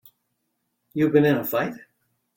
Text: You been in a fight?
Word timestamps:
You 0.95 1.09
been 1.11 1.25
in 1.25 1.37
a 1.37 1.43
fight? 1.43 1.75